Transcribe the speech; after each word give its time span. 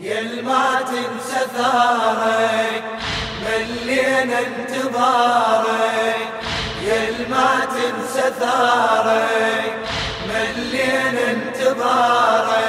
يل 0.00 0.44
ما 0.44 0.80
تنسى 0.80 1.46
ثارك 1.56 2.84
ملينا 3.46 4.38
انتظارك. 4.38 6.16
يل 6.82 7.30
ما 7.30 7.50
تنسى 7.64 8.30
ثارك 8.40 9.74
ملينا 10.28 11.30
انتظارك. 11.30 12.66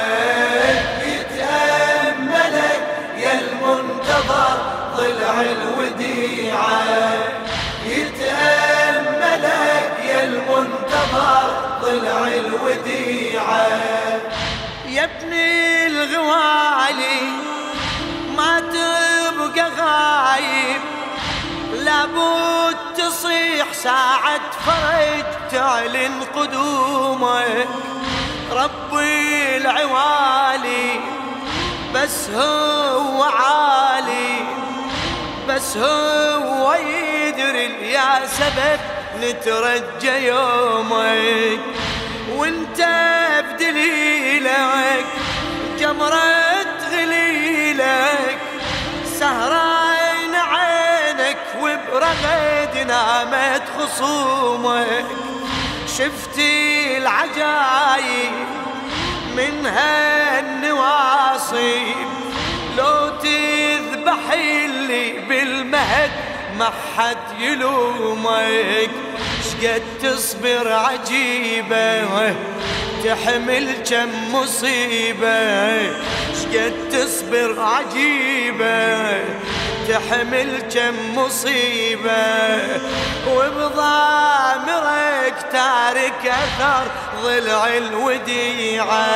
يتأملك 1.06 2.82
يا 3.18 3.32
المنتظر 3.40 4.56
ضلع 4.96 5.40
الوديعة. 5.40 6.82
يتأملك 7.86 9.48
يا 10.04 10.24
المنتظر 10.24 11.48
ضلع 11.82 12.28
الوديعة. 12.28 13.68
يا 14.88 15.04
ابني 15.04 15.77
الغوالي. 15.98 17.20
ما 18.36 18.60
تبقى 18.60 19.70
غايب 19.78 20.80
لابد 21.72 22.76
تصيح 22.96 23.72
ساعة 23.72 24.50
فرج 24.66 25.24
تعلن 25.50 26.14
قدومك. 26.36 27.68
ربي 28.52 29.56
العوالي 29.56 31.00
بس 31.94 32.30
هو 32.30 33.22
عالي 33.22 34.36
بس 35.48 35.76
هو 35.76 36.74
يدري 36.74 37.92
يا 37.92 38.26
سبب 38.26 38.80
نترجى 39.20 40.26
يومك. 40.26 41.60
وانت 42.36 42.80
بدليلك 43.50 45.06
جمرة 45.80 46.64
غليلك 46.92 48.38
سهران 49.04 50.34
عينك 50.34 51.38
وبرغد 51.58 52.74
نامت 52.86 53.62
خصومك. 53.78 55.06
شفتي 55.98 56.96
العجايب 56.98 58.32
من 59.36 59.66
هالنواصيب 59.66 60.88
لو 62.78 63.08
تذبح 63.08 64.32
اللي 64.32 65.12
بالمهد 65.28 66.10
ما 66.58 66.70
حد 66.96 67.40
يلومك. 67.40 68.90
شقد 69.44 69.82
تصبر 70.02 70.72
عجيبة؟ 70.72 72.34
تحمل 73.04 73.66
كم 73.90 74.34
مصيبة 74.34 75.80
شقد 76.34 76.74
تصبر 76.92 77.60
عجيبة؟ 77.60 79.18
تحمل 79.88 80.62
كم 80.74 81.18
مصيبة 81.18 82.56
وبضامرك 83.28 85.34
تارك 85.52 86.26
أثر 86.26 86.86
ضلع 87.22 87.76
الوديعة. 87.76 89.06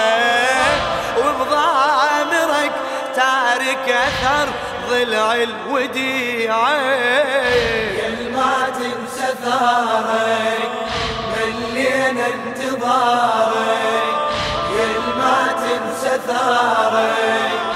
وبضامرك 1.19 2.73
تارك 3.17 3.89
أثر 3.89 4.49
ضلع 4.91 5.35
الوديعة. 5.35 6.79
ما 8.35 8.55
تنسى 8.79 9.29
ثارك 9.45 10.73
ملينا 12.03 12.27
انتظارك 12.27 14.03
ما 15.19 15.53
تنسى 15.53 16.19
ثارك 16.27 17.72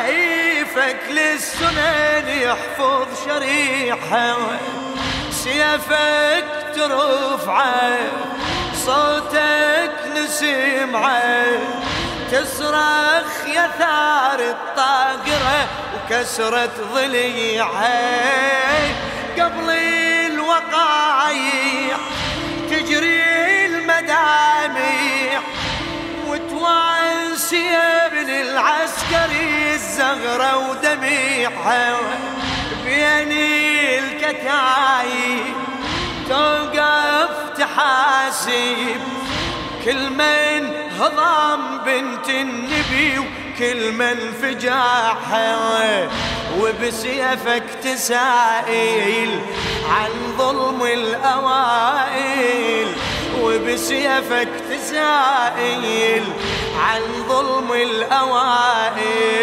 رهيفك 0.00 1.00
للسنن 1.10 2.28
يحفظ 2.28 3.06
شريحة 3.26 4.36
سيفك 5.30 6.46
ترفعه 6.74 7.98
صوتك 8.74 9.92
نسمعه 10.16 11.44
تصرخ 12.32 13.46
يا 13.54 13.70
ثار 13.78 14.40
الطاقرة 14.40 15.68
وكسرة 15.94 16.70
ضليعه. 16.94 17.88
قبل 19.38 19.70
الوقايع 20.26 21.96
تجري 22.70 23.49
ابن 27.48 28.30
العسكري 28.30 29.74
الزغرة 29.74 30.70
ودميعها 30.70 31.96
بين 32.84 33.32
الكتايب 33.98 35.54
توقف 36.28 37.30
تحاسب 37.58 39.00
كل 39.84 40.10
من 40.10 40.72
هضم 40.98 41.78
بنت 41.84 42.28
النبي 42.28 43.18
وكل 43.18 43.92
من 43.92 44.32
فجاحها 44.42 46.08
وبسيفك 46.60 47.64
تسائل 47.82 49.40
عن 49.90 50.10
ظلم 50.38 50.82
الأوائل. 50.82 52.86
وبسيفك 53.40 54.48
تسائل 54.70 56.22
عن 56.80 57.00
ظلم 57.28 57.72
الأوائل. 57.72 59.40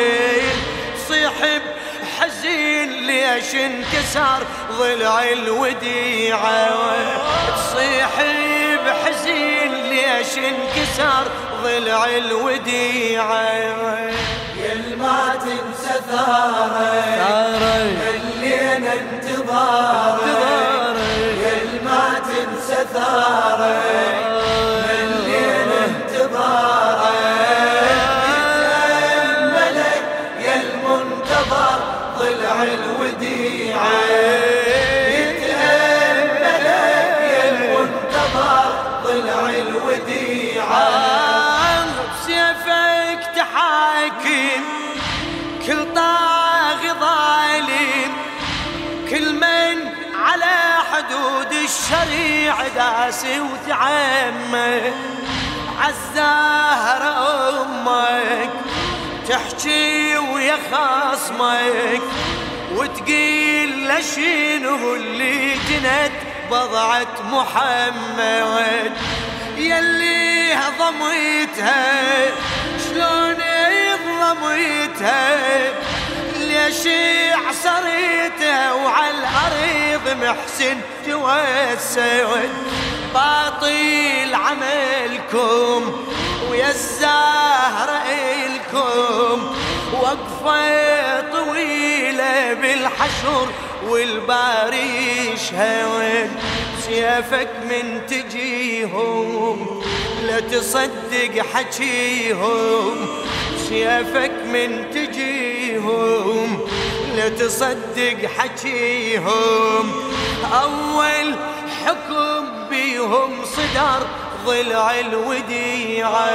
صيحب 1.08 1.62
حزين 2.20 2.90
ليش 3.08 3.56
انكسر 3.56 4.44
ضلع 4.80 5.24
الوديعة؟ 5.24 6.68
تصيح 7.56 8.14
بحزين 8.86 9.72
ليش 9.90 10.38
انكسر 10.38 11.24
ضلع 11.64 12.06
الوديعة؟ 12.06 13.98
يل 14.58 14.98
ما 15.00 15.36
تنسى 15.42 15.96
ثارك 16.12 17.58
ملينا 18.40 18.94
انتظارك 18.94 20.22
يل 21.44 21.84
ما 21.86 22.20
تنسى 22.20 22.86
ثارك 22.94 24.17
حدود 51.68 51.76
الشريعة 51.76 52.68
داسي 52.68 53.40
وتعمى 53.40 54.94
عالزهر 55.80 57.04
أمك 57.62 58.50
تحكي 59.30 60.18
ويا 60.18 60.58
خصمك 60.72 62.02
وتقيل 62.76 63.88
لشينه 63.88 64.94
اللي 64.94 65.54
جنت 65.54 66.12
بضعة 66.52 67.16
محمد. 67.32 68.92
يلي 69.58 70.56
ضميتها 70.80 72.26
شلون 72.86 73.38
ضميتها 74.20 75.38
ليش 76.58 76.88
عصريتها 77.48 78.74
وعلى 78.74 79.12
الأرض 79.18 80.24
محسن 80.24 80.78
توسد 81.06 82.50
باطل 83.14 84.36
عملكم 84.36 86.06
ويا 86.50 86.70
الزهر 86.70 87.90
إلكم. 88.10 89.56
وقفة 89.94 91.22
طويلة 91.22 92.54
بالحشر 92.54 93.48
والباري 93.88 95.32
يشهد 95.34 96.30
سيفك 96.82 97.50
من 97.70 98.02
تجيهم 98.08 99.84
لا 100.24 100.40
تصدق 100.40 101.46
حكيهم. 101.54 103.08
سيفك 103.70 104.32
من 104.46 104.92
تجيهم. 104.94 105.67
لا 107.16 107.30
تصدق 107.30 108.30
حكيهم. 108.38 109.92
أول 110.54 111.36
حكم 111.86 112.46
بيهم 112.70 113.46
صدر 113.46 114.08
ضلع 114.46 115.00
الوديعة. 115.00 116.30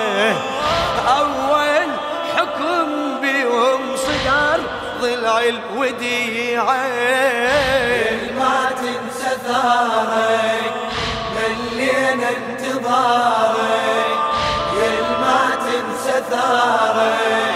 أول 1.09 1.89
حكم 2.37 3.21
بيهم 3.21 3.97
صدر 3.97 4.61
ضلع 5.01 5.41
الوديعة. 5.41 6.87
ما 8.39 8.71
تنسى 8.81 9.37
ثارك 9.47 10.75
ملينا 11.37 12.29
انتظارك. 12.29 14.19
ما 15.21 15.41
تنسى 15.57 16.23
ثارك. 16.31 17.52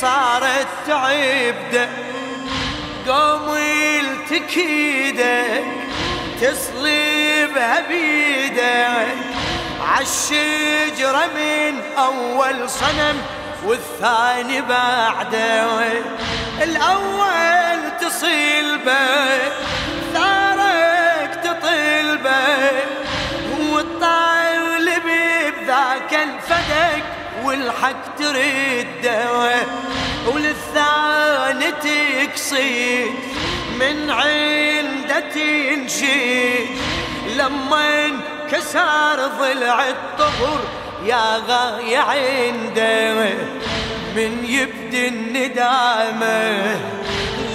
صارت 0.00 0.66
تعبده 0.86 1.88
قوم 3.08 3.56
التكيدك 4.00 5.64
تصلبها 6.40 7.80
بيدك 7.88 9.16
عالشجرة 9.80 11.26
من 11.36 11.82
أول 11.98 12.70
صنم 12.70 13.22
والثاني 13.64 14.60
بعده. 14.60 15.92
الأول 16.62 17.98
تصيلبه 18.00 19.38
ثارك 20.14 20.47
والحق 27.48 28.16
ترده 28.18 29.54
وللثاني 30.26 31.70
تقصيد 31.72 33.12
من 33.80 34.10
عنده 34.10 35.20
تنشيد 35.20 36.68
لما 37.36 38.06
انكسر 38.06 39.26
ضلع 39.40 39.88
الطهر 39.88 40.60
يا 41.06 41.42
غاية 41.48 41.98
عنده 41.98 43.14
من 44.16 44.44
يبدي 44.44 45.08
الندامة 45.08 46.76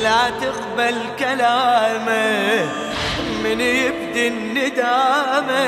لا 0.03 0.29
تقبل 0.41 0.95
كلامه. 1.19 2.69
من 3.43 3.61
يبدي 3.61 4.27
الندامة 4.27 5.63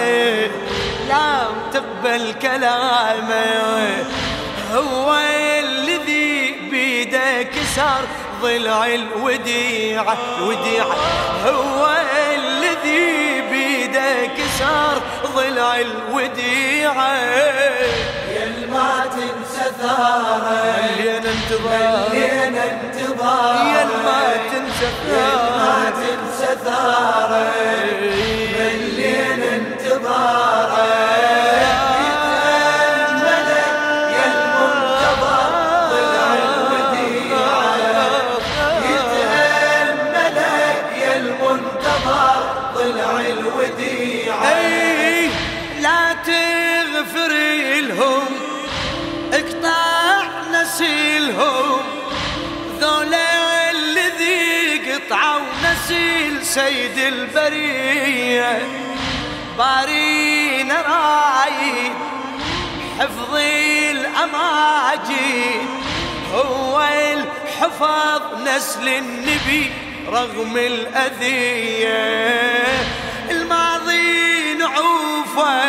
لا 1.10 1.48
تقبل 1.74 2.34
كلامه 2.42 4.06
هو 4.74 5.16
الذي 5.60 6.56
بيده 6.72 7.44
كسر 7.44 8.02
ضلع 8.42 8.86
الوديعة 8.86 10.18
الوديعة 10.38 10.96
هو 11.46 11.88
الذي 12.36 13.42
بيده 13.52 14.25
كسر 14.25 15.02
ضلع 15.36 15.80
الوديعة. 15.80 17.16
يا 18.36 18.68
ما 18.72 19.06
تنسى 19.12 19.72
ثارك 19.81 20.98
ملينا 20.98 21.31
انتظار 21.31 22.10
ملينا 22.10 22.63
انتظار 22.72 23.56
يا 23.68 23.86
ما 23.86 24.38
تنسى 24.52 24.90
ما 25.10 25.30
ثارك 25.57 25.90
تنسى 25.90 26.52
ثارك 26.66 28.44
سيد 56.56 56.98
البرية 56.98 58.68
بارين 59.57 60.72
رايد 60.72 61.94
حفظ 63.00 63.36
الأماجد 63.92 65.66
هو 66.34 66.88
الحفظ 67.13 68.22
نسل 68.48 68.88
النبي 68.88 69.72
رغم 70.07 70.57
الأذية. 70.57 71.94
الماضي 73.31 74.54
نعوفه 74.54 75.62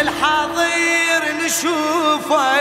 الحاضر 0.00 1.32
نشوفه 1.44 2.56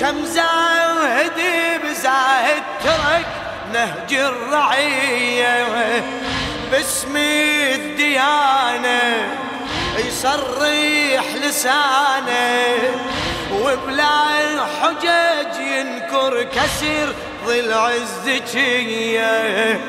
كم 0.00 0.24
زاهد 0.24 1.40
بزاهد 1.84 2.62
ترك 2.84 3.39
نهج 3.72 4.14
الرعية 4.14 5.66
باسم 6.70 7.16
الديانة 7.74 9.00
يصرح 9.98 11.24
لسانه 11.44 12.78
وبلا 13.52 14.64
حجج 14.80 15.60
ينكر 15.60 16.42
كسر 16.42 17.14
ضلع 17.46 17.90
الزكية. 17.90 19.80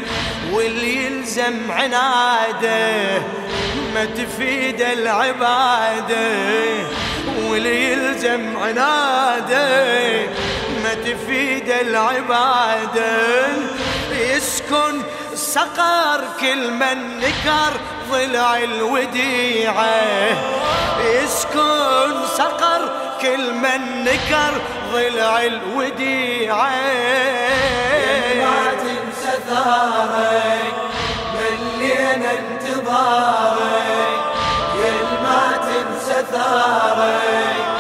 واللي 0.51 1.05
يلزم 1.05 1.71
عناده 1.71 3.21
ما 3.93 4.05
تفيد 4.05 4.81
العبادة 4.81 6.31
واللي 7.43 7.91
يلزم 7.91 8.57
عناده 8.57 10.27
تفيد 11.12 11.70
العبادة 11.70 13.48
يسكن 14.12 15.01
سقر 15.36 16.22
كل 16.39 16.72
من 16.72 17.20
نكر 17.20 17.74
ضلع 18.12 18.58
الوديعة. 18.58 20.01
يسكن 21.06 22.27
سقر 22.38 22.89
كل 23.22 23.53
من 23.53 24.03
نكر 24.03 24.62
ضلع 24.94 25.44
الوديعة. 25.44 26.70
ما 28.41 28.72
تنسى 28.82 29.38
ثارك 29.50 30.74
ملينا 31.36 32.32
انتظارك. 32.32 34.22
يا 34.84 34.94
ما 35.24 35.58
تنسى 35.58 36.25
ثارك 36.32 37.70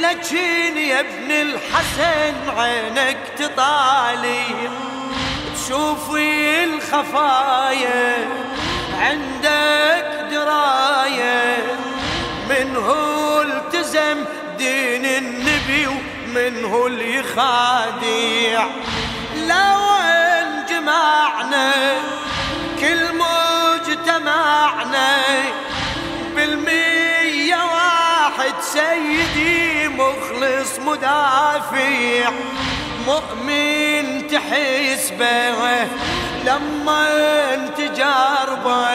لكن 0.00 0.78
يا 0.78 1.00
ابن 1.00 1.30
الحسن 1.30 2.34
عينك 2.58 3.16
تطالي 3.38 4.44
تشوفي 5.54 6.64
الخفايا 6.64 8.28
عندك 8.98 10.26
دراية 10.30 11.56
من 12.50 12.76
هو 12.76 13.42
التزم 13.42 14.24
دين 14.58 15.04
النبي 15.04 15.86
ومنه 15.86 16.86
اللي 16.86 17.14
يخادع 17.14 18.64
لو 19.36 19.80
انجمعنا 20.40 21.72
كل 22.80 23.14
مجتمعنا 23.14 25.18
بالمية 26.36 27.09
واحد 28.40 28.60
سيدي 28.60 29.88
مخلص 29.88 30.78
مدافع 30.78 32.30
مؤمن 33.06 34.26
تحسبه 34.26 35.86
لما 36.44 37.70
تجاربه 37.76 38.88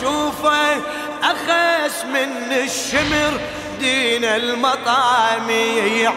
شوفه 0.00 0.76
أخس 1.22 2.04
من 2.04 2.52
الشمر. 2.52 3.40
دين 3.80 4.24
المطاميع 4.24 6.12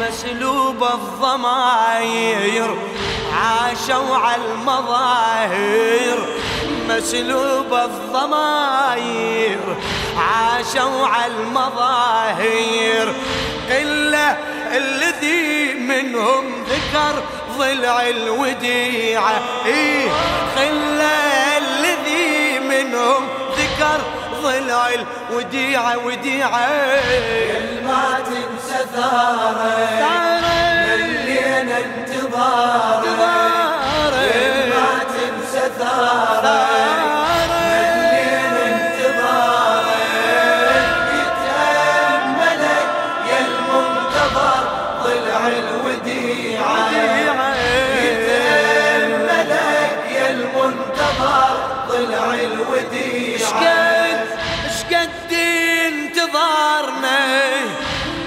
مسلوب 0.00 0.84
الضماير 0.84 2.76
عاشوا 3.32 4.16
على 4.16 4.42
المظاهر. 4.44 6.18
مسلوب 6.88 7.74
الضماير 7.74 9.58
عاشوا 10.18 11.06
على 11.06 11.32
المظاهر 11.32 13.14
قلة 13.70 14.36
الذي 14.76 15.74
منهم 15.74 16.64
ذكر 16.68 17.22
ضلع 17.58 18.08
الوديعة. 18.08 19.40
إيه 19.66 20.08
خلة 20.56 21.58
الذي 21.58 22.58
منهم 22.58 23.28
ذكر 23.58 24.00
ضلع 24.42 24.88
الوديعة 25.30 25.98
وديعة. 26.06 26.68
ما 27.86 28.18
تنسى 28.26 28.84
ثارة 28.94 29.76
ملينا 30.86 31.78
انتظاره 31.78 33.16
ما 34.68 34.98
تنسى 35.08 35.64
ثارة 35.78 36.95
شقد 53.48 54.28
شقد 54.78 55.32
انتظارنا؟ 55.86 57.20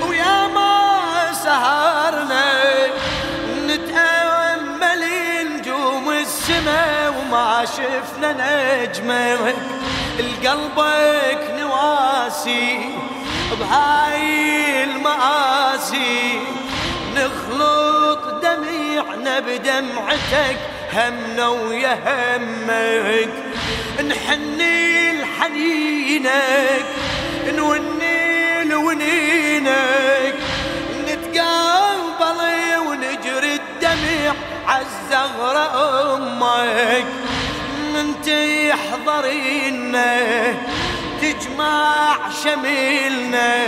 ويا 0.01 0.47
ما 0.47 1.33
سهرنا 1.43 2.47
نتأمل 3.67 5.03
نجوم 5.53 6.09
السما 6.09 7.09
وما 7.09 7.65
شفنا 7.65 8.29
نجمة 8.31 9.53
القلبك 10.19 11.41
نواسي 11.59 12.69
بهاي 13.59 14.83
المآسي. 14.83 16.39
نخلط 17.15 18.23
دميعنا 18.43 19.39
بدمعتك 19.39 20.57
همنا 20.93 21.47
ويا 21.47 21.93
همك. 22.05 23.29
نحني 24.09 24.98
لحنينك 25.39 26.85
نوني 27.55 28.63
لونينك 28.63 30.35
نتقابل 31.07 32.41
ونجري 32.87 33.55
الدمع 33.55 34.33
عالزغرة 34.67 36.15
أمك. 36.15 37.05
أنت 37.99 38.27
يحضرينا 38.27 40.17
تجمع 41.21 42.15
شميلنا. 42.43 43.65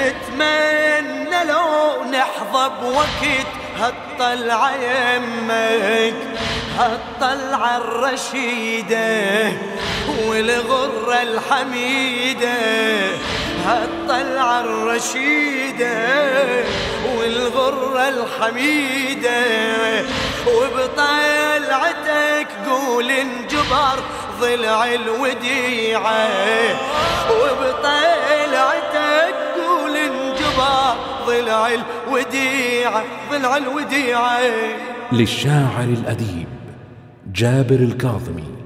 نتمنى 0.00 1.44
لو 1.44 2.04
نحظى 2.04 2.70
بوقت 2.82 3.46
هالطلعة 3.78 4.72
يمك 4.74 6.14
هالطلعة 6.78 7.76
الرشيدة. 7.76 9.52
والغرة 10.26 11.22
الحميدة 11.22 12.58
هالطلعة 13.64 14.60
الرشيدة 14.60 15.98
والغرة 17.18 18.08
الحميدة. 18.08 19.44
وبطلعتك 20.46 22.48
قول 22.68 23.10
انجبر 23.10 23.98
ضلع 24.40 24.94
الوديعة. 24.94 26.28
وبطلعتك 27.30 29.34
قول 29.56 29.96
انجبر 29.96 30.96
ضلع 31.26 31.68
الوديعة 31.68 33.04
ضلع 33.30 33.56
الوديعة. 33.56 34.40
للشاعر 35.12 35.84
الأديب 35.84 36.48
جابر 37.32 37.76
الكاظمي. 37.76 38.57